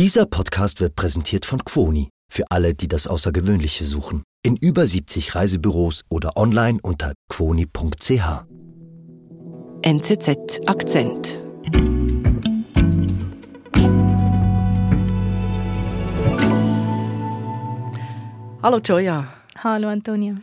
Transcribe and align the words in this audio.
Dieser 0.00 0.24
Podcast 0.24 0.80
wird 0.80 0.96
präsentiert 0.96 1.44
von 1.44 1.62
Quoni 1.62 2.08
für 2.32 2.44
alle, 2.48 2.72
die 2.74 2.88
das 2.88 3.06
Außergewöhnliche 3.06 3.84
suchen. 3.84 4.22
In 4.42 4.56
über 4.56 4.86
70 4.86 5.34
Reisebüros 5.34 6.04
oder 6.08 6.38
online 6.38 6.78
unter 6.82 7.12
quoni.ch. 7.28 8.46
NZZ 9.82 10.60
Akzent. 10.64 11.44
Hallo 18.62 18.78
Joya. 18.78 19.28
Hallo 19.58 19.88
Antonia. 19.88 20.36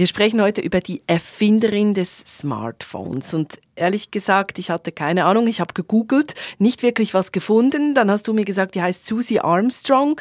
Wir 0.00 0.06
sprechen 0.06 0.40
heute 0.40 0.62
über 0.62 0.80
die 0.80 1.02
Erfinderin 1.06 1.92
des 1.92 2.24
Smartphones. 2.26 3.34
Und 3.34 3.60
ehrlich 3.76 4.10
gesagt, 4.10 4.58
ich 4.58 4.70
hatte 4.70 4.92
keine 4.92 5.26
Ahnung. 5.26 5.46
Ich 5.46 5.60
habe 5.60 5.74
gegoogelt, 5.74 6.32
nicht 6.58 6.82
wirklich 6.82 7.12
was 7.12 7.32
gefunden. 7.32 7.94
Dann 7.94 8.10
hast 8.10 8.26
du 8.26 8.32
mir 8.32 8.46
gesagt, 8.46 8.76
die 8.76 8.80
heißt 8.80 9.04
Susie 9.04 9.40
Armstrong. 9.40 10.18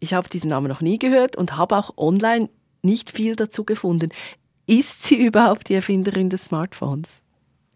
Ich 0.00 0.14
habe 0.14 0.28
diesen 0.28 0.50
Namen 0.50 0.66
noch 0.66 0.80
nie 0.80 0.98
gehört 0.98 1.36
und 1.36 1.56
habe 1.56 1.76
auch 1.76 1.96
online 1.96 2.48
nicht 2.82 3.12
viel 3.12 3.36
dazu 3.36 3.62
gefunden. 3.62 4.10
Ist 4.66 5.04
sie 5.04 5.24
überhaupt 5.24 5.68
die 5.68 5.74
Erfinderin 5.74 6.28
des 6.28 6.46
Smartphones? 6.46 7.22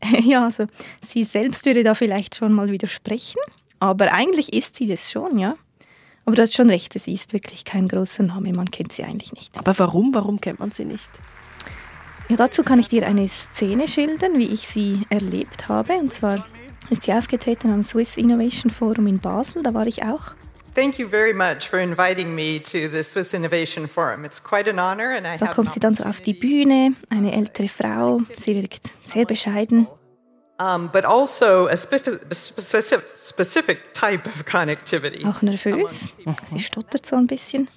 Ja, 0.25 0.47
also 0.47 0.67
sie 1.07 1.23
selbst 1.23 1.65
würde 1.67 1.84
da 1.84 1.95
vielleicht 1.95 2.34
schon 2.34 2.53
mal 2.53 2.73
widersprechen, 2.73 3.39
aber 3.79 4.12
eigentlich 4.12 4.53
ist 4.53 4.75
sie 4.75 4.89
das 4.89 5.09
schon, 5.09 5.39
ja. 5.39 5.55
Aber 6.29 6.37
du 6.37 6.43
hast 6.43 6.55
schon 6.55 6.69
recht, 6.69 6.93
sie 6.93 7.15
ist 7.15 7.33
wirklich 7.33 7.65
kein 7.65 7.89
großer 7.89 8.23
Name, 8.23 8.53
man 8.53 8.71
kennt 8.71 8.93
sie 8.93 9.03
eigentlich 9.03 9.33
nicht. 9.33 9.57
Aber 9.57 9.79
warum? 9.79 10.13
Warum 10.13 10.43
kennt 10.43 10.61
man 10.61 10.73
sie 10.73 10.85
nicht? 10.85 11.09
Ja, 12.29 12.37
dazu 12.37 12.63
kann 12.63 12.79
ich 12.79 12.89
dir 12.89 13.07
eine 13.07 13.27
Szene 13.31 13.89
schildern, 13.89 14.39
wie 14.39 14.49
ich 14.49 14.69
sie 14.69 15.07
erlebt 15.09 15.71
habe. 15.71 15.95
Und 15.95 16.13
zwar 16.13 16.45
ist 16.91 17.05
sie 17.05 17.15
aufgetreten 17.15 17.71
am 17.71 17.83
Swiss 17.83 18.19
Innovation 18.19 18.71
Forum 18.71 19.07
in 19.07 19.19
Basel, 19.19 19.63
da 19.63 19.73
war 19.73 19.87
ich 19.87 20.03
auch. 20.03 20.35
Thank 20.75 20.99
you 20.99 21.09
very 21.09 21.33
much 21.33 21.67
for 21.67 21.79
inviting 21.79 22.35
me 22.35 22.63
to 22.63 22.95
the 22.95 23.03
Swiss 23.03 23.33
Innovation 23.33 23.89
Forum. 23.89 24.27
It's 24.27 24.45
quite 24.45 24.69
an 24.69 24.79
honor 24.79 25.17
and 25.17 25.27
I 25.27 25.39
Da 25.39 25.47
kommt 25.47 25.73
sie 25.73 25.81
dann 25.81 25.95
so 25.95 26.05
auf 26.05 26.20
die 26.20 26.35
Bühne, 26.35 26.92
eine 27.09 27.33
ältere 27.33 27.69
Frau, 27.69 28.20
sie 28.37 28.55
wirkt 28.55 28.91
sehr 29.03 29.25
bescheiden. 29.25 29.87
Um, 30.61 30.89
but 30.92 31.05
also 31.05 31.69
a 31.69 31.77
specific, 31.77 33.06
specific, 33.17 33.95
type 33.95 34.27
of 34.27 34.45
connectivity. 34.45 35.25
Auch 35.25 35.41
nervös, 35.41 36.12
sie 36.51 36.59
stottert 36.59 37.06
so 37.06 37.14
ein 37.14 37.28
bisschen. 37.28 37.69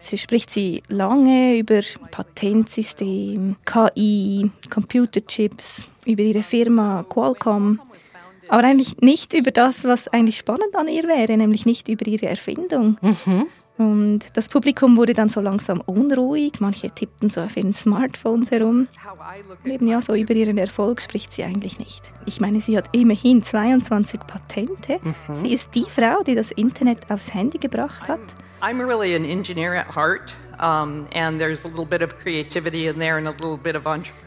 Sie 0.00 0.16
spricht 0.16 0.50
sie 0.50 0.82
lange 0.88 1.58
über 1.58 1.80
Patentsystem, 2.10 3.56
KI, 3.66 4.50
Computerchips, 4.70 5.88
über 6.06 6.22
ihre 6.22 6.42
Firma 6.42 7.02
Qualcomm, 7.02 7.80
aber 8.48 8.64
eigentlich 8.64 8.96
nicht 8.98 9.34
über 9.34 9.50
das, 9.50 9.84
was 9.84 10.08
eigentlich 10.08 10.38
spannend 10.38 10.74
an 10.74 10.88
ihr 10.88 11.04
wäre, 11.04 11.36
nämlich 11.36 11.66
nicht 11.66 11.88
über 11.88 12.06
ihre 12.06 12.26
Erfindung. 12.26 12.96
Und 13.78 14.20
das 14.32 14.48
Publikum 14.48 14.96
wurde 14.96 15.12
dann 15.12 15.28
so 15.28 15.40
langsam 15.40 15.82
unruhig, 15.84 16.60
manche 16.60 16.90
tippten 16.90 17.28
so 17.28 17.42
auf 17.42 17.56
ihren 17.56 17.74
Smartphones 17.74 18.50
herum. 18.50 18.88
Eben 19.64 19.86
ja, 19.86 20.00
so 20.00 20.14
über 20.14 20.34
ihren 20.34 20.56
Erfolg 20.56 21.02
spricht 21.02 21.32
sie 21.32 21.44
eigentlich 21.44 21.78
nicht. 21.78 22.10
Ich 22.24 22.40
meine, 22.40 22.62
sie 22.62 22.76
hat 22.76 22.88
immerhin 22.92 23.42
22 23.42 24.20
Patente. 24.20 24.98
Sie 25.34 25.52
ist 25.52 25.74
die 25.74 25.84
Frau, 25.88 26.22
die 26.22 26.34
das 26.34 26.52
Internet 26.52 27.10
aufs 27.10 27.34
Handy 27.34 27.58
gebracht 27.58 28.08
hat. 28.08 28.20
I'm 28.62 28.80
really 28.80 29.14
an 29.14 29.24
engineer 29.24 29.74
at 29.74 29.94
heart, 29.94 30.34
um, 30.58 31.06
and 31.14 31.38
there's 31.38 31.66
a 31.66 31.68
little 31.68 31.84
bit 31.84 32.02
of 32.02 32.18
creativity 32.18 32.86
in 32.86 32.98
there 32.98 33.18
and 33.18 33.28
a 33.28 33.32
little 33.32 33.58
bit 33.58 33.76
of 33.76 33.84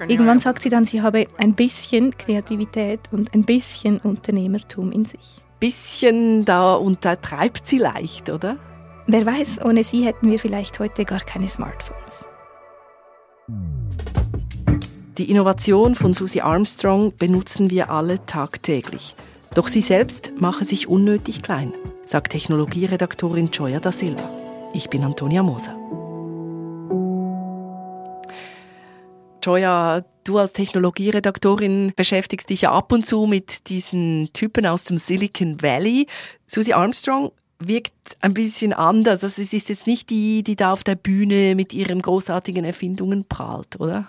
Irgendwann 0.07 0.39
sagt 0.39 0.61
sie 0.61 0.69
dann, 0.69 0.85
sie 0.85 1.01
habe 1.01 1.25
ein 1.37 1.53
bisschen 1.53 2.15
Kreativität 2.15 2.99
und 3.11 3.33
ein 3.33 3.43
bisschen 3.43 3.97
Unternehmertum 3.97 4.91
in 4.91 5.05
sich. 5.05 5.41
Bisschen 5.59 6.45
da 6.45 6.75
untertreibt 6.75 7.67
sie 7.67 7.79
leicht, 7.79 8.29
oder? 8.29 8.57
Wer 9.11 9.25
weiß, 9.25 9.65
ohne 9.65 9.83
sie 9.83 10.05
hätten 10.05 10.29
wir 10.29 10.37
vielleicht 10.37 10.77
heute 10.77 11.03
gar 11.03 11.21
keine 11.21 11.47
Smartphones. 11.47 12.23
Die 15.17 15.31
Innovation 15.31 15.95
von 15.95 16.13
Susie 16.13 16.43
Armstrong 16.43 17.15
benutzen 17.17 17.71
wir 17.71 17.89
alle 17.89 18.23
tagtäglich. 18.27 19.15
Doch 19.55 19.67
sie 19.67 19.81
selbst 19.81 20.33
mache 20.39 20.63
sich 20.63 20.87
unnötig 20.87 21.41
klein, 21.41 21.73
sagt 22.05 22.33
Technologieredaktorin 22.33 23.49
Joya 23.51 23.79
da 23.79 23.91
Silva. 23.91 24.29
Ich 24.75 24.91
bin 24.91 25.03
Antonia 25.03 25.41
Moser. 25.41 25.75
Joya, 29.43 30.05
du 30.23 30.37
als 30.37 30.53
Technologieredaktorin 30.53 31.93
beschäftigst 31.95 32.51
dich 32.51 32.61
ja 32.61 32.73
ab 32.73 32.91
und 32.91 33.07
zu 33.07 33.25
mit 33.25 33.69
diesen 33.69 34.29
Typen 34.33 34.67
aus 34.67 34.83
dem 34.83 34.99
Silicon 34.99 35.63
Valley. 35.63 36.05
Susie 36.45 36.75
Armstrong 36.75 37.31
wirkt 37.59 38.17
ein 38.21 38.33
bisschen 38.33 38.73
anders. 38.73 39.23
Also 39.23 39.41
es 39.41 39.53
ist 39.53 39.69
jetzt 39.69 39.87
nicht 39.87 40.09
die, 40.09 40.43
die 40.43 40.55
da 40.55 40.73
auf 40.73 40.83
der 40.83 40.95
Bühne 40.95 41.55
mit 41.55 41.73
ihren 41.73 42.01
großartigen 42.01 42.65
Erfindungen 42.65 43.25
prahlt, 43.25 43.79
oder? 43.79 44.07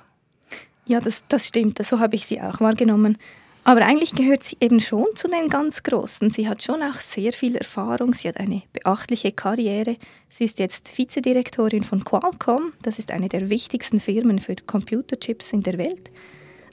Ja, 0.86 1.00
das, 1.00 1.22
das 1.28 1.46
stimmt, 1.46 1.84
so 1.84 2.00
habe 2.00 2.16
ich 2.16 2.26
sie 2.26 2.40
auch 2.40 2.60
wahrgenommen. 2.60 3.18
Aber 3.62 3.84
eigentlich 3.84 4.12
gehört 4.14 4.42
sie 4.42 4.56
eben 4.60 4.80
schon 4.80 5.06
zu 5.14 5.28
den 5.28 5.48
ganz 5.48 5.82
Großen. 5.82 6.30
Sie 6.30 6.48
hat 6.48 6.62
schon 6.62 6.82
auch 6.82 6.94
sehr 6.94 7.32
viel 7.32 7.56
Erfahrung, 7.56 8.14
sie 8.14 8.28
hat 8.28 8.38
eine 8.38 8.62
beachtliche 8.72 9.32
Karriere. 9.32 9.96
Sie 10.30 10.44
ist 10.44 10.58
jetzt 10.58 10.96
Vizedirektorin 10.96 11.84
von 11.84 12.02
Qualcomm, 12.02 12.72
das 12.82 12.98
ist 12.98 13.10
eine 13.10 13.28
der 13.28 13.50
wichtigsten 13.50 14.00
Firmen 14.00 14.38
für 14.38 14.56
Computerchips 14.56 15.52
in 15.52 15.62
der 15.62 15.76
Welt. 15.76 16.10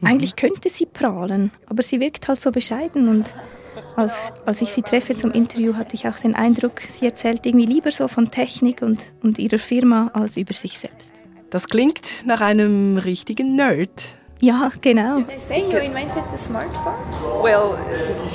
Eigentlich 0.01 0.35
könnte 0.35 0.69
sie 0.69 0.85
prahlen, 0.85 1.51
aber 1.65 1.83
sie 1.83 1.99
wirkt 1.99 2.27
halt 2.27 2.39
so 2.39 2.51
bescheiden 2.51 3.07
und 3.09 3.25
als, 3.95 4.31
als 4.45 4.61
ich 4.61 4.71
sie 4.71 4.81
treffe 4.81 5.15
zum 5.15 5.31
Interview, 5.31 5.75
hatte 5.75 5.95
ich 5.95 6.07
auch 6.07 6.17
den 6.17 6.35
Eindruck, 6.35 6.81
sie 6.89 7.05
erzählt 7.05 7.45
irgendwie 7.45 7.65
lieber 7.65 7.91
so 7.91 8.07
von 8.07 8.31
Technik 8.31 8.81
und, 8.81 8.99
und 9.23 9.39
ihrer 9.39 9.59
Firma 9.59 10.11
als 10.13 10.38
über 10.38 10.53
sich 10.53 10.79
selbst. 10.79 11.11
Das 11.49 11.67
klingt 11.67 12.25
nach 12.25 12.41
einem 12.41 12.97
richtigen 12.97 13.55
Nerd. 13.55 14.03
Ja, 14.39 14.71
genau. 14.81 15.15
say 15.29 15.61
you 15.61 15.77
invented 15.77 16.23
the 16.31 16.38
smartphone? 16.38 16.93
Well, 17.41 17.77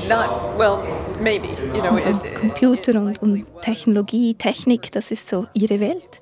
not 0.08 0.58
well, 0.58 0.78
maybe. 1.20 1.48
You 1.74 1.80
know, 1.80 1.97
Von 1.97 2.16
it, 2.16 2.34
Computer 2.34 3.00
und, 3.00 3.22
und 3.22 3.44
Technologie, 3.62 4.34
Technik, 4.34 4.91
das 4.91 5.12
ist 5.12 5.28
so 5.28 5.47
ihre 5.54 5.78
Welt. 5.78 6.22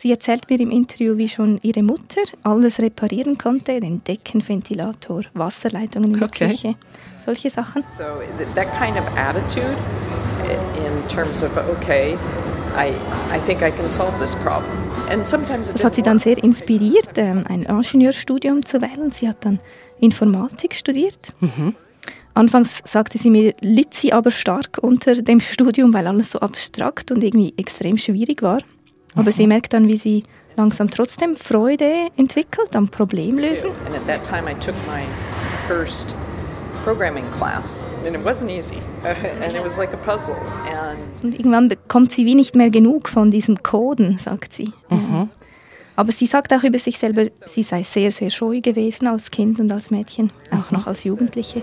Sie 0.00 0.10
erzählt 0.12 0.48
mir 0.48 0.60
im 0.60 0.70
Interview, 0.70 1.16
wie 1.16 1.28
schon 1.28 1.58
ihre 1.62 1.82
Mutter 1.82 2.20
alles 2.44 2.78
reparieren 2.78 3.36
konnte, 3.36 3.80
den 3.80 4.02
Deckenventilator, 4.04 5.22
Wasserleitungen 5.34 6.12
in 6.12 6.18
der 6.20 6.28
Okay. 6.28 6.48
Küche, 6.50 6.74
solche 7.24 7.50
Sachen. 7.50 7.82
so 7.86 8.04
th- 8.04 8.54
that 8.54 8.68
kind 8.78 8.96
of 8.96 9.04
attitude, 9.18 9.76
in 10.46 11.08
terms 11.08 11.42
of 11.42 11.50
okay, 11.76 12.16
I 12.76 12.90
I 13.36 13.40
think 13.44 13.60
I 13.60 13.72
can 13.72 13.90
solve 13.90 14.12
this 14.20 14.36
problem, 14.36 14.70
and 15.10 15.26
sometimes 15.26 15.72
Das 15.72 15.82
hat 15.82 15.96
sie 15.96 16.02
dann 16.02 16.20
sehr 16.20 16.38
inspiriert, 16.42 17.10
ähm, 17.16 17.42
ein 17.48 17.64
Ingenieurstudium 17.64 18.64
zu 18.64 18.80
wählen. 18.80 19.10
Sie 19.10 19.28
hat 19.28 19.44
dann 19.44 19.58
Informatik 20.00 20.74
studiert. 20.74 21.34
Anfangs 22.34 22.82
sagte 22.84 23.18
sie 23.18 23.30
mir, 23.30 23.52
litt 23.62 23.94
sie 23.94 24.12
aber 24.12 24.30
stark 24.30 24.78
unter 24.80 25.16
dem 25.22 25.40
Studium, 25.52 25.92
weil 25.92 26.06
alles 26.06 26.30
so 26.30 26.38
abstrakt 26.38 27.10
und 27.10 27.24
irgendwie 27.24 27.52
extrem 27.56 27.98
schwierig 27.98 28.42
war. 28.42 28.60
Aber 29.18 29.32
sie 29.32 29.46
merkt 29.46 29.72
dann, 29.72 29.88
wie 29.88 29.96
sie 29.96 30.22
langsam 30.56 30.90
trotzdem 30.90 31.36
Freude 31.36 32.08
entwickelt 32.16 32.74
am 32.74 32.88
Problemlösen. 32.88 33.70
And 33.86 33.94
at 33.94 34.06
that 34.06 34.24
time, 34.24 34.50
I 34.50 34.54
took 34.54 34.74
my 34.86 35.02
first 35.66 36.14
programming 36.84 37.24
class, 37.36 37.80
and 38.06 38.14
it 38.14 38.24
wasn't 38.24 38.50
easy, 38.50 38.78
and 39.04 39.54
it 39.54 39.62
was 39.62 39.76
like 39.76 39.92
a 39.92 39.96
puzzle. 39.96 40.36
And 40.66 40.98
Und 41.22 41.38
irgendwann 41.38 41.68
bekommt 41.68 42.12
sie 42.12 42.24
wie 42.26 42.34
nicht 42.34 42.54
mehr 42.54 42.70
genug 42.70 43.08
von 43.08 43.30
diesem 43.30 43.62
Coden, 43.62 44.18
sagt 44.18 44.52
sie. 44.52 44.72
Mhm. 44.88 45.28
Aber 45.96 46.12
sie 46.12 46.26
sagt 46.26 46.52
auch 46.52 46.62
über 46.62 46.78
sich 46.78 46.96
selber, 46.96 47.26
sie 47.46 47.64
sei 47.64 47.82
sehr, 47.82 48.12
sehr 48.12 48.30
scheu 48.30 48.60
gewesen 48.60 49.08
als 49.08 49.32
Kind 49.32 49.58
und 49.58 49.72
als 49.72 49.90
Mädchen, 49.90 50.30
auch 50.52 50.70
noch 50.70 50.86
als 50.86 51.02
Jugendliche. 51.02 51.62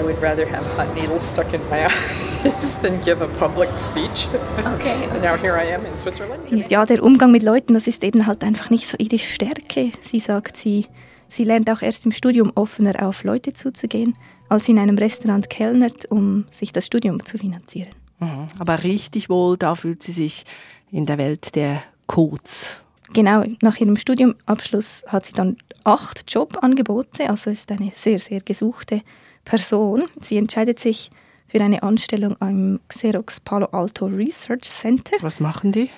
I 0.00 0.02
would 0.02 0.22
rather 0.22 0.46
have 0.46 0.64
hot 0.78 0.94
needles 0.94 1.30
stuck 1.30 1.52
in 1.52 1.60
my 1.68 1.84
eyes 2.44 2.78
than 2.78 2.98
give 3.02 3.20
a 3.20 3.28
public 3.38 3.68
speech. 3.76 4.28
Okay. 4.76 4.96
and 5.10 5.22
now 5.22 5.36
here 5.36 5.54
I 5.54 5.74
am 5.74 5.84
in 5.84 5.98
Switzerland. 5.98 6.70
Ja, 6.70 6.86
der 6.86 7.02
Umgang 7.02 7.32
mit 7.32 7.42
Leuten, 7.42 7.74
das 7.74 7.86
ist 7.86 8.02
eben 8.02 8.26
halt 8.26 8.42
einfach 8.42 8.70
nicht 8.70 8.88
so 8.88 8.96
ihre 8.96 9.18
Stärke. 9.18 9.92
Sie 10.00 10.20
sagt, 10.20 10.56
sie, 10.56 10.86
sie 11.28 11.44
lernt 11.44 11.68
auch 11.68 11.82
erst 11.82 12.06
im 12.06 12.12
Studium 12.12 12.50
offener 12.54 13.06
auf 13.06 13.24
Leute 13.24 13.52
zuzugehen, 13.52 14.16
als 14.48 14.64
sie 14.64 14.72
in 14.72 14.78
einem 14.78 14.96
Restaurant 14.96 15.50
kellnert, 15.50 16.10
um 16.10 16.46
sich 16.50 16.72
das 16.72 16.86
Studium 16.86 17.22
zu 17.22 17.36
finanzieren. 17.36 17.90
Mhm. 18.20 18.46
Aber 18.58 18.82
richtig 18.82 19.28
wohl, 19.28 19.58
da 19.58 19.74
fühlt 19.74 20.02
sie 20.02 20.12
sich 20.12 20.44
in 20.90 21.04
der 21.04 21.18
Welt 21.18 21.54
der 21.56 21.82
Codes. 22.06 22.76
Genau, 23.12 23.44
nach 23.60 23.76
ihrem 23.76 23.96
Studiumabschluss 23.96 25.04
hat 25.08 25.26
sie 25.26 25.34
dann 25.34 25.58
acht 25.84 26.32
Jobangebote, 26.32 27.28
also 27.28 27.50
ist 27.50 27.70
eine 27.70 27.90
sehr, 27.94 28.18
sehr 28.18 28.40
gesuchte 28.40 29.02
Person. 29.44 30.04
Sie 30.20 30.36
entscheidet 30.36 30.78
sich 30.78 31.10
für 31.48 31.60
eine 31.60 31.82
Anstellung 31.82 32.36
am 32.40 32.80
Xerox 32.88 33.40
Palo 33.40 33.66
Alto 33.66 34.06
Research 34.06 34.62
Center. 34.62 35.16
Was 35.20 35.40
machen 35.40 35.72
die? 35.72 35.90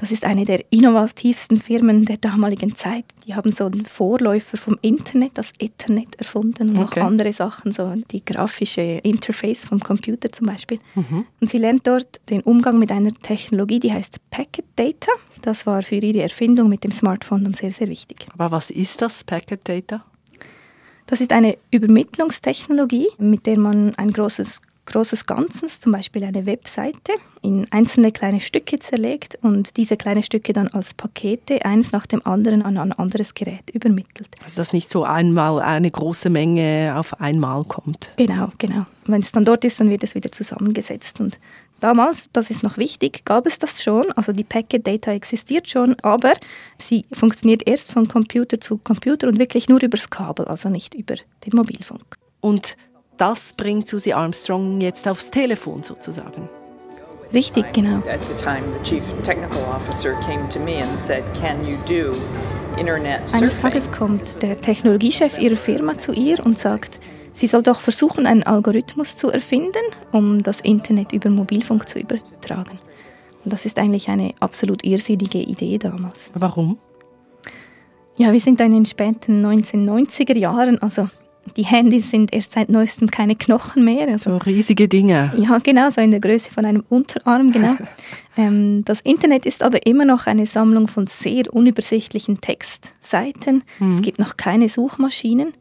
Das 0.00 0.12
ist 0.12 0.24
eine 0.24 0.44
der 0.44 0.60
innovativsten 0.70 1.60
Firmen 1.60 2.04
der 2.04 2.18
damaligen 2.18 2.76
Zeit. 2.76 3.04
Die 3.26 3.34
haben 3.34 3.50
so 3.50 3.64
einen 3.66 3.84
Vorläufer 3.84 4.56
vom 4.56 4.78
Internet, 4.80 5.32
das 5.36 5.52
Ethernet, 5.58 6.14
erfunden 6.16 6.70
und 6.70 6.78
Okay. 6.78 7.00
noch 7.00 7.06
andere 7.08 7.32
Sachen, 7.32 7.72
so 7.72 7.92
die 8.12 8.24
grafische 8.24 8.80
Interface 8.80 9.64
vom 9.64 9.80
Computer 9.80 10.30
zum 10.30 10.46
Beispiel. 10.46 10.78
Mhm. 10.94 11.24
Und 11.40 11.50
sie 11.50 11.58
lernt 11.58 11.84
dort 11.84 12.20
den 12.30 12.42
Umgang 12.42 12.78
mit 12.78 12.92
einer 12.92 13.12
Technologie, 13.12 13.80
die 13.80 13.92
heißt 13.92 14.18
Packet 14.30 14.66
Data. 14.76 15.10
Das 15.42 15.66
war 15.66 15.82
für 15.82 15.96
ihre 15.96 16.22
Erfindung 16.22 16.68
mit 16.68 16.84
dem 16.84 16.92
Smartphone 16.92 17.42
dann 17.42 17.54
sehr, 17.54 17.72
sehr 17.72 17.88
wichtig. 17.88 18.26
Aber 18.34 18.52
was 18.52 18.70
ist 18.70 19.02
das 19.02 19.24
Packet 19.24 19.68
Data? 19.68 20.04
Das 21.08 21.22
ist 21.22 21.32
eine 21.32 21.56
Übermittlungstechnologie, 21.70 23.08
mit 23.16 23.46
der 23.46 23.58
man 23.58 23.94
ein 23.94 24.12
großes, 24.12 24.60
großes 24.84 25.24
Ganzes, 25.24 25.80
zum 25.80 25.90
Beispiel 25.90 26.22
eine 26.22 26.44
Webseite, 26.44 27.12
in 27.40 27.66
einzelne 27.70 28.12
kleine 28.12 28.40
Stücke 28.40 28.78
zerlegt 28.78 29.38
und 29.40 29.78
diese 29.78 29.96
kleinen 29.96 30.22
Stücke 30.22 30.52
dann 30.52 30.68
als 30.68 30.92
Pakete 30.92 31.64
eins 31.64 31.92
nach 31.92 32.04
dem 32.04 32.26
anderen 32.26 32.60
an 32.60 32.76
ein 32.76 32.92
anderes 32.92 33.32
Gerät 33.32 33.70
übermittelt. 33.72 34.28
Also 34.44 34.60
dass 34.60 34.74
nicht 34.74 34.90
so 34.90 35.04
einmal 35.04 35.62
eine 35.62 35.90
große 35.90 36.28
Menge 36.28 36.92
auf 36.94 37.18
einmal 37.22 37.64
kommt. 37.64 38.10
Genau, 38.18 38.52
genau. 38.58 38.84
Wenn 39.06 39.22
es 39.22 39.32
dann 39.32 39.46
dort 39.46 39.64
ist, 39.64 39.80
dann 39.80 39.88
wird 39.88 40.04
es 40.04 40.14
wieder 40.14 40.30
zusammengesetzt. 40.30 41.20
Und 41.20 41.38
damals, 41.80 42.28
das 42.32 42.50
ist 42.50 42.62
noch 42.62 42.76
wichtig, 42.78 43.24
gab 43.24 43.46
es 43.46 43.58
das 43.58 43.82
schon. 43.82 44.10
Also 44.12 44.32
die 44.32 44.44
Packet 44.44 44.86
Data 44.86 45.12
existiert 45.12 45.68
schon, 45.68 45.96
aber 46.02 46.34
sie 46.78 47.06
funktioniert 47.12 47.66
erst 47.66 47.92
von 47.92 48.08
Computer 48.08 48.60
zu 48.60 48.78
Computer 48.78 49.28
und 49.28 49.38
wirklich 49.38 49.68
nur 49.68 49.82
übers 49.82 50.10
Kabel, 50.10 50.46
also 50.46 50.68
nicht 50.68 50.94
über 50.94 51.14
den 51.14 51.52
Mobilfunk. 51.54 52.16
Und 52.40 52.76
das 53.16 53.52
bringt 53.52 53.88
Susie 53.88 54.14
Armstrong 54.14 54.80
jetzt 54.80 55.08
aufs 55.08 55.30
Telefon 55.30 55.82
sozusagen. 55.82 56.48
Richtig, 57.34 57.72
genau. 57.74 57.98
At 58.08 58.20
the 58.26 58.42
time, 58.42 58.62
the 58.72 58.82
chief 58.88 59.02
technical 59.22 59.62
officer 59.74 60.14
came 60.20 60.48
to 60.48 60.58
me 60.58 60.82
and 60.82 60.98
said, 60.98 61.22
Can 61.34 61.66
you 61.66 61.76
do 61.86 62.16
internet 62.78 63.20
Eines 63.34 63.52
surfing? 63.52 63.60
Tages 63.60 63.92
kommt 63.92 64.42
der 64.42 64.56
Technologiechef 64.56 65.38
ihrer 65.38 65.56
Firma 65.56 65.98
zu 65.98 66.12
ihr 66.12 66.44
und 66.46 66.58
sagt, 66.58 66.98
sie 67.38 67.46
soll 67.46 67.62
doch 67.62 67.80
versuchen, 67.80 68.26
einen 68.26 68.42
Algorithmus 68.42 69.16
zu 69.16 69.28
erfinden, 69.30 69.84
um 70.12 70.42
das 70.42 70.60
Internet 70.60 71.12
über 71.12 71.30
Mobilfunk 71.30 71.88
zu 71.88 71.98
übertragen. 71.98 72.78
Und 73.44 73.52
das 73.52 73.64
ist 73.64 73.78
eigentlich 73.78 74.08
eine 74.08 74.34
absolut 74.40 74.84
irrsinnige 74.84 75.38
Idee 75.38 75.78
damals. 75.78 76.32
Warum? 76.34 76.78
Ja, 78.16 78.32
wir 78.32 78.40
sind 78.40 78.60
in 78.60 78.72
den 78.72 78.84
späten 78.84 79.44
1990er 79.46 80.36
Jahren, 80.36 80.82
also 80.82 81.08
die 81.56 81.64
Handys 81.64 82.10
sind 82.10 82.34
erst 82.34 82.52
seit 82.52 82.68
neuestem 82.68 83.10
keine 83.10 83.36
Knochen 83.36 83.84
mehr. 83.84 84.08
Also 84.08 84.32
So 84.32 84.36
riesige 84.38 84.88
Dinge. 84.88 85.32
ja, 85.38 85.58
genau, 85.58 85.88
so 85.90 86.00
in 86.00 86.10
der 86.10 86.20
Größe 86.20 86.52
von 86.52 86.64
einem 86.64 86.84
Unterarm, 86.88 87.52
genau. 87.52 87.76
ähm, 88.36 88.84
das 88.84 89.00
Internet 89.00 89.46
ist 89.46 89.62
aber 89.62 89.86
immer 89.86 90.04
noch 90.04 90.26
eine 90.26 90.46
Sammlung 90.46 90.88
von 90.88 91.06
sehr 91.06 91.52
unübersichtlichen 91.54 92.40
Textseiten. 92.40 93.62
Es 93.80 94.02
gibt 94.02 94.18
noch 94.18 94.36
keine 94.36 94.68
Suchmaschinen. 94.68 95.52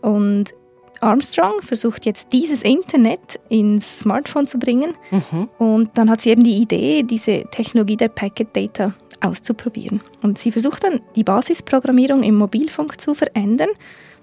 Und 0.00 0.54
Armstrong 1.00 1.60
versucht 1.62 2.06
jetzt 2.06 2.28
dieses 2.32 2.62
Internet 2.62 3.40
ins 3.48 4.00
Smartphone 4.00 4.46
zu 4.46 4.58
bringen. 4.58 4.94
Und 5.58 5.90
dann 5.94 6.10
hat 6.10 6.20
sie 6.20 6.30
eben 6.30 6.44
die 6.44 6.56
Idee, 6.56 7.02
diese 7.02 7.44
Technologie 7.50 7.96
der 7.96 8.08
Packet 8.08 8.54
Data 8.56 8.94
auszuprobieren. 9.20 10.00
Und 10.22 10.38
sie 10.38 10.52
versucht 10.52 10.84
dann, 10.84 11.00
die 11.16 11.24
Basisprogrammierung 11.24 12.22
im 12.22 12.36
Mobilfunk 12.36 13.00
zu 13.00 13.14
verändern. 13.14 13.70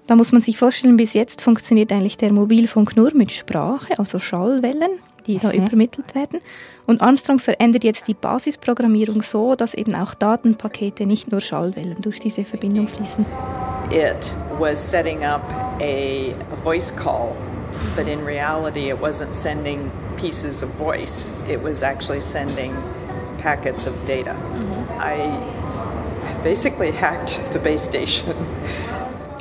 Da 0.06 0.14
muss 0.14 0.32
man 0.32 0.40
sich 0.40 0.56
vorstellen, 0.56 0.96
bis 0.96 1.14
jetzt 1.14 1.42
funktioniert 1.42 1.90
eigentlich 1.92 2.16
der 2.16 2.32
Mobilfunk 2.32 2.96
nur 2.96 3.12
mit 3.14 3.32
Sprache, 3.32 3.98
also 3.98 4.18
Schallwellen, 4.18 5.00
die 5.26 5.38
da 5.38 5.50
übermittelt 5.50 6.14
werden. 6.14 6.40
Und 6.86 7.00
Armstrong 7.02 7.38
verändert 7.38 7.84
jetzt 7.84 8.08
die 8.08 8.14
Basisprogrammierung 8.14 9.22
so, 9.22 9.54
dass 9.54 9.74
eben 9.74 9.94
auch 9.94 10.14
Datenpakete, 10.14 11.06
nicht 11.06 11.30
nur 11.30 11.40
Schallwellen, 11.40 11.96
durch 12.00 12.20
diese 12.20 12.44
Verbindung 12.44 12.88
fließen. 12.88 13.26
It 13.90 14.32
was 14.58 14.78
setting 14.78 15.24
up 15.24 15.42
a, 15.80 16.32
a 16.52 16.56
voice 16.62 16.94
call, 16.94 17.32
but 17.94 18.08
in 18.08 18.20
reality, 18.24 18.90
it 18.90 19.00
wasn't 19.00 19.34
sending 19.34 19.90
pieces 20.16 20.62
of 20.62 20.70
voice. 20.78 21.30
It 21.48 21.62
was 21.62 21.82
actually 21.82 22.20
sending 22.20 22.72
packets 23.40 23.86
of 23.86 23.94
data. 24.06 24.34
I 24.98 25.40
basically 26.42 26.90
hacked 26.90 27.40
the 27.52 27.58
base 27.58 27.84
station. 27.84 28.34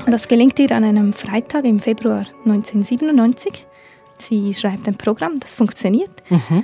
Das 0.08 0.28
gelingt 0.28 0.60
ihr 0.60 0.72
an 0.72 0.84
einem 0.84 1.14
Freitag 1.14 1.66
im 1.66 1.80
Februar 1.80 2.28
1997. 2.46 3.66
Sie 4.20 4.54
schreibt 4.54 4.88
ein 4.88 4.96
Programm, 4.96 5.40
das 5.40 5.56
funktioniert. 5.56 6.24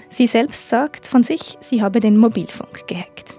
Sie 0.10 0.28
selbst 0.28 0.70
sagt 0.70 1.08
von 1.08 1.24
sich, 1.24 1.58
sie 1.62 1.82
habe 1.82 2.00
den 2.00 2.18
Mobilfunk 2.18 2.88
gehackt. 2.88 3.36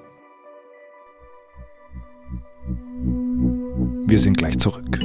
Wir 4.06 4.18
sind 4.18 4.36
gleich 4.36 4.58
zurück. 4.58 4.98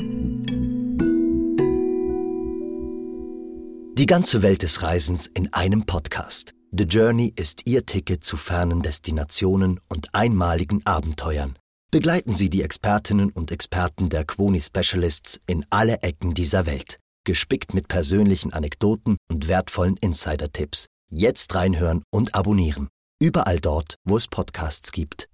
Die 3.98 4.06
ganze 4.06 4.44
Welt 4.44 4.62
des 4.62 4.83
Reisens 4.83 5.27
in 5.27 5.51
einem 5.53 5.86
Podcast. 5.86 6.53
The 6.71 6.83
Journey 6.83 7.33
ist 7.36 7.62
Ihr 7.65 7.86
Ticket 7.86 8.24
zu 8.24 8.38
fernen 8.38 8.81
Destinationen 8.81 9.80
und 9.88 10.13
einmaligen 10.13 10.86
Abenteuern. 10.86 11.57
Begleiten 11.89 12.33
Sie 12.33 12.50
die 12.50 12.62
Expertinnen 12.62 13.31
und 13.31 13.51
Experten 13.51 14.10
der 14.10 14.25
Quoni 14.25 14.62
Specialists 14.62 15.39
in 15.48 15.65
alle 15.69 16.03
Ecken 16.03 16.33
dieser 16.33 16.65
Welt. 16.65 17.00
Gespickt 17.27 17.74
mit 17.74 17.89
persönlichen 17.89 18.53
Anekdoten 18.53 19.18
und 19.29 19.50
wertvollen 19.50 19.97
Insider-Tipps. 19.97 20.85
Jetzt 21.09 21.53
reinhören 21.56 22.03
und 22.09 22.33
abonnieren. 22.33 22.88
Überall 23.21 23.59
dort, 23.59 23.95
wo 24.06 24.15
es 24.15 24.29
Podcasts 24.29 24.94
gibt. 24.94 25.27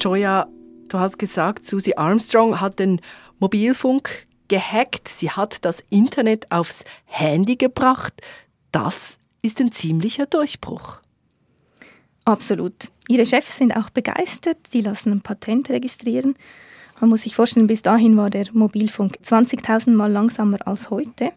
Joya, 0.00 0.46
du 0.88 0.98
hast 1.00 1.18
gesagt, 1.18 1.66
Susie 1.66 1.96
Armstrong 1.96 2.60
hat 2.60 2.78
den 2.78 3.00
Mobilfunk 3.40 4.28
gehackt. 4.46 5.08
Sie 5.08 5.32
hat 5.32 5.64
das 5.64 5.82
Internet 5.90 6.52
aufs 6.52 6.84
Handy 7.06 7.56
gebracht. 7.56 8.12
Das 8.70 9.18
ist 9.42 9.58
ein 9.60 9.72
ziemlicher 9.72 10.26
Durchbruch. 10.26 11.00
Absolut. 12.26 12.90
Ihre 13.08 13.24
Chefs 13.24 13.56
sind 13.56 13.74
auch 13.76 13.88
begeistert, 13.90 14.58
sie 14.68 14.80
lassen 14.82 15.12
ein 15.12 15.20
Patent 15.22 15.70
registrieren. 15.70 16.34
Man 17.00 17.10
muss 17.10 17.22
sich 17.22 17.34
vorstellen, 17.36 17.66
bis 17.66 17.82
dahin 17.82 18.16
war 18.16 18.30
der 18.30 18.46
Mobilfunk 18.52 19.18
20.000 19.24 19.90
Mal 19.90 20.10
langsamer 20.10 20.58
als 20.66 20.90
heute. 20.90 21.30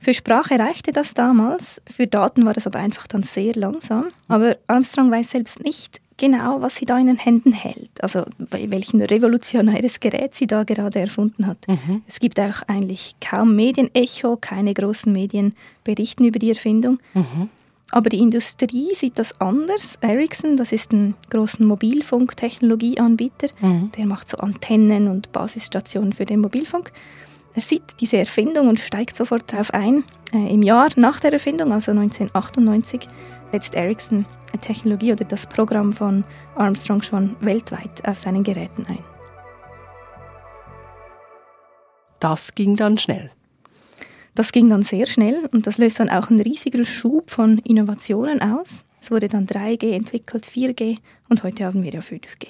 Für 0.00 0.12
Sprache 0.14 0.58
reichte 0.58 0.92
das 0.92 1.14
damals, 1.14 1.80
für 1.86 2.06
Daten 2.06 2.44
war 2.46 2.52
das 2.54 2.66
aber 2.66 2.78
einfach 2.80 3.06
dann 3.06 3.22
sehr 3.22 3.54
langsam. 3.54 4.06
Aber 4.28 4.56
Armstrong 4.66 5.10
weiß 5.10 5.30
selbst 5.30 5.62
nicht 5.62 6.00
genau, 6.16 6.62
was 6.62 6.76
sie 6.76 6.86
da 6.86 6.98
in 6.98 7.06
den 7.08 7.18
Händen 7.18 7.52
hält, 7.52 7.90
also 8.02 8.20
wel- 8.38 8.70
welchen 8.70 9.02
revolutionäres 9.02 10.00
Gerät 10.00 10.34
sie 10.34 10.46
da 10.46 10.62
gerade 10.64 11.00
erfunden 11.00 11.46
hat. 11.46 11.58
Es 12.08 12.18
gibt 12.18 12.40
auch 12.40 12.62
eigentlich 12.66 13.14
kaum 13.20 13.54
Medienecho, 13.56 14.36
keine 14.40 14.72
großen 14.74 15.12
Medien 15.12 15.54
berichten 15.84 16.24
über 16.24 16.38
die 16.38 16.48
Erfindung. 16.50 16.98
Aber 17.94 18.10
die 18.10 18.18
Industrie 18.18 18.92
sieht 18.96 19.20
das 19.20 19.40
anders. 19.40 19.96
Ericsson, 20.00 20.56
das 20.56 20.72
ist 20.72 20.92
ein 20.92 21.14
großer 21.30 21.62
Mobilfunktechnologieanbieter, 21.62 23.46
der 23.96 24.06
macht 24.06 24.28
so 24.28 24.36
Antennen 24.38 25.06
und 25.06 25.30
Basisstationen 25.30 26.12
für 26.12 26.24
den 26.24 26.40
Mobilfunk. 26.40 26.90
Er 27.54 27.62
sieht 27.62 27.84
diese 28.00 28.16
Erfindung 28.16 28.66
und 28.66 28.80
steigt 28.80 29.16
sofort 29.16 29.52
darauf 29.52 29.72
ein. 29.72 30.02
Äh, 30.32 30.52
Im 30.52 30.62
Jahr 30.64 30.88
nach 30.96 31.20
der 31.20 31.34
Erfindung, 31.34 31.72
also 31.72 31.92
1998, 31.92 33.06
setzt 33.52 33.76
Ericsson 33.76 34.26
eine 34.52 34.60
Technologie 34.60 35.12
oder 35.12 35.24
das 35.24 35.46
Programm 35.46 35.92
von 35.92 36.24
Armstrong 36.56 37.00
schon 37.00 37.36
weltweit 37.42 38.04
auf 38.08 38.18
seinen 38.18 38.42
Geräten 38.42 38.84
ein. 38.88 39.04
Das 42.18 42.56
ging 42.56 42.74
dann 42.74 42.98
schnell. 42.98 43.30
Das 44.34 44.50
ging 44.50 44.68
dann 44.68 44.82
sehr 44.82 45.06
schnell 45.06 45.48
und 45.52 45.66
das 45.66 45.78
löst 45.78 46.00
dann 46.00 46.10
auch 46.10 46.28
einen 46.28 46.40
riesigen 46.40 46.84
Schub 46.84 47.30
von 47.30 47.58
Innovationen 47.58 48.42
aus. 48.42 48.84
Es 49.00 49.10
wurde 49.10 49.28
dann 49.28 49.46
3G 49.46 49.92
entwickelt, 49.92 50.46
4G 50.46 50.98
und 51.28 51.42
heute 51.42 51.64
haben 51.64 51.82
wir 51.82 51.92
ja 51.92 52.00
5G. 52.00 52.48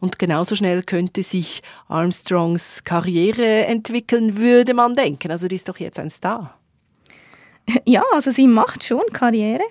Und 0.00 0.18
genauso 0.18 0.56
schnell 0.56 0.82
könnte 0.82 1.22
sich 1.22 1.62
Armstrongs 1.88 2.82
Karriere 2.84 3.66
entwickeln, 3.66 4.36
würde 4.36 4.74
man 4.74 4.96
denken. 4.96 5.30
Also 5.30 5.48
die 5.48 5.56
ist 5.56 5.68
doch 5.68 5.78
jetzt 5.78 5.98
ein 5.98 6.10
Star. 6.10 6.58
Ja, 7.86 8.02
also 8.12 8.32
sie 8.32 8.48
macht 8.48 8.84
schon 8.84 9.02
Karriere. 9.12 9.62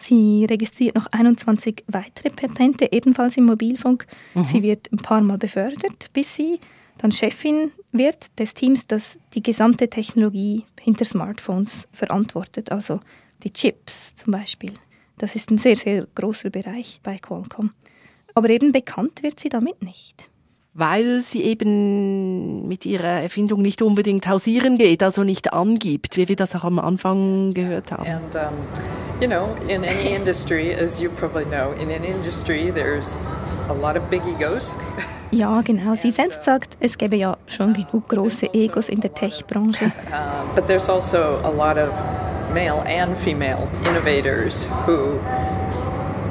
Sie 0.00 0.44
registriert 0.44 0.96
noch 0.96 1.06
21 1.12 1.84
weitere 1.86 2.30
Patente, 2.30 2.88
ebenfalls 2.90 3.36
im 3.36 3.44
Mobilfunk. 3.44 4.06
Sie 4.46 4.62
wird 4.62 4.92
ein 4.92 4.98
paar 4.98 5.20
Mal 5.22 5.38
befördert, 5.38 6.12
bis 6.12 6.34
sie 6.34 6.58
dann 6.98 7.12
Chefin 7.12 7.72
wird 7.92 8.38
des 8.38 8.54
Teams, 8.54 8.86
das 8.86 9.18
die 9.34 9.42
gesamte 9.42 9.88
Technologie 9.88 10.64
hinter 10.80 11.04
Smartphones 11.04 11.88
verantwortet, 11.92 12.72
also 12.72 13.00
die 13.42 13.52
Chips 13.52 14.14
zum 14.14 14.32
Beispiel. 14.32 14.72
Das 15.18 15.34
ist 15.34 15.50
ein 15.50 15.58
sehr, 15.58 15.76
sehr 15.76 16.06
großer 16.14 16.50
Bereich 16.50 17.00
bei 17.02 17.18
Qualcomm. 17.18 17.72
Aber 18.34 18.50
eben 18.50 18.72
bekannt 18.72 19.22
wird 19.22 19.40
sie 19.40 19.48
damit 19.48 19.82
nicht. 19.82 20.30
weil 20.78 21.22
sie 21.22 21.42
eben 21.42 22.68
mit 22.68 22.84
ihrer 22.84 23.22
Erfindung 23.22 23.62
nicht 23.62 23.80
unbedingt 23.80 24.28
hausieren 24.28 24.76
geht, 24.76 25.02
also 25.02 25.24
nicht 25.24 25.54
angibt, 25.54 26.18
wie 26.18 26.28
wir 26.28 26.36
das 26.36 26.54
auch 26.54 26.64
am 26.64 26.78
Anfang 26.78 27.54
gehört 27.54 27.92
haben. 27.92 28.06
And 28.06 28.36
um, 28.36 29.22
you 29.22 29.26
know, 29.26 29.56
in 29.68 29.82
any 29.84 30.14
industry, 30.14 30.74
as 30.74 31.00
you 31.00 31.08
probably 31.10 31.46
know, 31.46 31.72
in 31.80 31.90
any 31.90 32.08
industry 32.08 32.70
there's 32.70 33.18
a 33.70 33.72
lot 33.72 33.96
of 33.96 34.02
big 34.10 34.20
egos. 34.26 34.76
Ja, 35.30 35.60
genau. 35.62 35.94
Sie 35.94 36.10
selbst 36.10 36.44
sagt, 36.44 36.76
es 36.80 36.96
gäbe 36.96 37.16
ja 37.16 37.36
schon 37.46 37.72
genug 37.72 38.08
große 38.08 38.52
Egos 38.54 38.88
in 38.88 39.00
der 39.00 39.12
Tech-Branche. 39.12 39.86
Uh, 39.86 40.54
but 40.54 40.66
there's 40.66 40.88
also 40.88 41.38
a 41.44 41.50
lot 41.50 41.76
of 41.76 41.90
male 42.52 42.82
and 42.86 43.16
female 43.16 43.68
innovators 43.88 44.68
who 44.86 45.18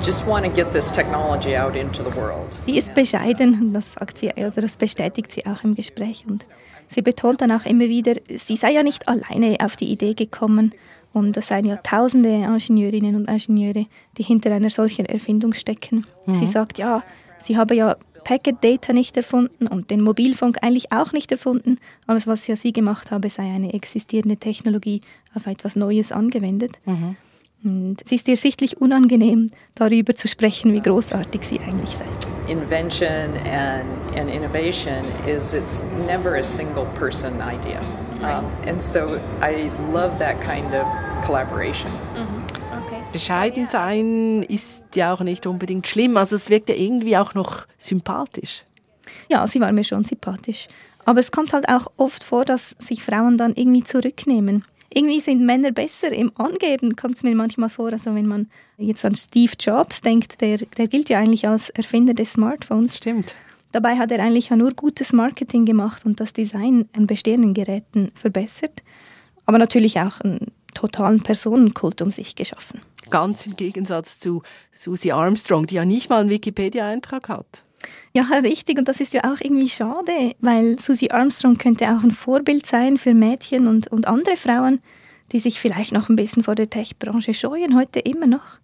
just 0.01 0.25
want 0.25 0.45
to 0.45 0.51
get 0.51 0.71
this 0.71 0.91
technology 0.91 1.55
out 1.57 1.75
into 1.75 2.03
the 2.03 2.15
world. 2.15 2.57
Sie 2.65 2.77
ist 2.77 2.93
bescheiden 2.93 3.59
und 3.59 3.73
das 3.73 3.93
sagt 3.93 4.19
sie, 4.19 4.31
also 4.35 4.61
das 4.61 4.77
bestätigt 4.77 5.31
sie 5.31 5.45
auch 5.45 5.63
im 5.63 5.75
Gespräch 5.75 6.25
und 6.27 6.45
sie 6.89 7.01
betont 7.01 7.41
dann 7.41 7.51
auch 7.51 7.65
immer 7.65 7.85
wieder, 7.85 8.13
sie 8.37 8.57
sei 8.57 8.71
ja 8.71 8.83
nicht 8.83 9.07
alleine 9.07 9.57
auf 9.63 9.75
die 9.75 9.91
Idee 9.91 10.13
gekommen 10.13 10.73
und 11.13 11.37
es 11.37 11.47
seien 11.47 11.65
ja 11.65 11.77
tausende 11.77 12.29
Ingenieurinnen 12.29 13.15
und 13.15 13.29
Ingenieure, 13.29 13.85
die 14.17 14.23
hinter 14.23 14.51
einer 14.51 14.69
solchen 14.69 15.05
Erfindung 15.05 15.53
stecken. 15.53 16.05
Mhm. 16.25 16.35
Sie 16.35 16.47
sagt, 16.47 16.77
ja, 16.77 17.03
sie 17.45 17.57
habe 17.57 17.75
ja 17.75 17.95
Packet 18.23 18.63
Data 18.63 18.91
nicht 18.91 19.15
erfunden 19.15 19.67
und 19.67 19.91
den 19.91 20.01
Mobilfunk 20.01 20.57
eigentlich 20.61 20.91
auch 20.91 21.13
nicht 21.13 21.31
erfunden. 21.31 21.77
Alles, 22.07 22.25
was 22.25 22.47
ja 22.47 22.55
sie 22.55 22.73
gemacht 22.73 23.11
habe, 23.11 23.29
sei 23.29 23.43
eine 23.43 23.73
existierende 23.73 24.37
Technologie 24.37 25.01
auf 25.35 25.45
etwas 25.45 25.75
Neues 25.75 26.11
angewendet. 26.11 26.79
Mhm. 26.85 27.15
Und 27.63 27.97
es 28.05 28.11
ist 28.11 28.27
ihr 28.27 28.37
sichtlich 28.37 28.79
unangenehm, 28.79 29.49
darüber 29.73 30.15
zu 30.15 30.27
sprechen, 30.27 30.73
wie 30.73 30.81
großartig 30.81 31.41
sie 31.47 31.59
eigentlich 31.59 31.91
sei. 31.91 32.51
Invention 32.51 33.31
and, 33.47 33.87
and 34.15 34.29
innovation 34.29 35.03
is 35.27 35.53
it's 35.53 35.83
never 36.07 36.35
a 36.35 36.43
single 36.43 36.85
person 36.93 37.33
idea. 37.41 37.79
Um, 38.21 38.45
and 38.67 38.81
so 38.81 39.19
I 39.41 39.71
love 39.91 40.17
that 40.19 40.39
kind 40.41 40.73
of 40.73 40.85
collaboration. 41.25 41.91
Mhm. 42.15 42.24
Bescheiden 43.15 43.69
sein 43.69 44.43
ist 44.43 44.83
ja 44.93 45.13
auch 45.13 45.21
nicht 45.21 45.47
unbedingt 45.47 45.87
schlimm. 45.87 46.17
Also 46.17 46.35
es 46.35 46.49
wirkt 46.49 46.67
ja 46.67 46.75
irgendwie 46.75 47.15
auch 47.15 47.33
noch 47.33 47.65
sympathisch. 47.77 48.63
Ja, 49.29 49.47
sie 49.47 49.61
war 49.61 49.71
mir 49.71 49.85
schon 49.85 50.03
sympathisch. 50.03 50.67
Aber 51.05 51.21
es 51.21 51.31
kommt 51.31 51.53
halt 51.53 51.69
auch 51.69 51.87
oft 51.95 52.25
vor, 52.25 52.43
dass 52.43 52.71
sich 52.77 53.03
Frauen 53.03 53.37
dann 53.37 53.53
irgendwie 53.55 53.83
zurücknehmen 53.83 54.65
irgendwie 54.93 55.19
sind 55.19 55.45
Männer 55.45 55.71
besser 55.71 56.11
im 56.13 56.31
Angeben, 56.35 56.95
kommt 56.95 57.15
es 57.15 57.23
mir 57.23 57.35
manchmal 57.35 57.67
vor. 57.67 57.91
Also 57.91 58.15
wenn 58.15 58.27
man 58.27 58.47
jetzt 58.77 59.03
an 59.03 59.13
Steve 59.13 59.51
Jobs 59.59 59.99
denkt, 59.99 60.39
der, 60.39 60.57
der 60.57 60.87
gilt 60.87 61.09
ja 61.09 61.19
eigentlich 61.19 61.45
als 61.45 61.69
Erfinder 61.71 62.13
des 62.13 62.33
Smartphones. 62.33 62.95
Stimmt. 62.95 63.35
Dabei 63.73 63.97
hat 63.97 64.11
er 64.11 64.23
eigentlich 64.23 64.49
ja 64.49 64.55
nur 64.55 64.71
gutes 64.71 65.11
Marketing 65.11 65.65
gemacht 65.65 66.05
und 66.05 66.21
das 66.21 66.31
Design 66.31 66.87
an 66.95 67.07
bestehenden 67.07 67.53
Geräten 67.53 68.11
verbessert, 68.15 68.83
aber 69.45 69.57
natürlich 69.57 69.99
auch 69.99 70.21
einen 70.21 70.51
totalen 70.75 71.21
Personenkult 71.21 72.01
um 72.03 72.11
sich 72.11 72.35
geschaffen. 72.35 72.81
Ganz 73.09 73.45
im 73.47 73.55
Gegensatz 73.55 74.19
zu 74.19 74.43
Susie 74.71 75.11
Armstrong, 75.11 75.65
die 75.65 75.75
ja 75.75 75.85
nicht 75.85 76.09
mal 76.09 76.21
einen 76.21 76.29
Wikipedia-Eintrag 76.29 77.29
hat. 77.29 77.63
Ja, 78.13 78.23
richtig. 78.43 78.77
Und 78.77 78.87
das 78.87 78.99
ist 78.99 79.13
ja 79.13 79.21
auch 79.23 79.41
irgendwie 79.41 79.69
schade, 79.69 80.35
weil 80.39 80.79
Susie 80.79 81.11
Armstrong 81.11 81.57
könnte 81.57 81.85
auch 81.85 82.03
ein 82.03 82.11
Vorbild 82.11 82.65
sein 82.65 82.97
für 82.97 83.13
Mädchen 83.13 83.67
und, 83.67 83.87
und 83.87 84.07
andere 84.07 84.37
Frauen, 84.37 84.81
die 85.31 85.39
sich 85.39 85.59
vielleicht 85.59 85.91
noch 85.91 86.09
ein 86.09 86.15
bisschen 86.15 86.43
vor 86.43 86.55
der 86.55 86.69
Tech-Branche 86.69 87.33
scheuen, 87.33 87.75
heute 87.75 87.99
immer 87.99 88.27
noch. 88.27 88.59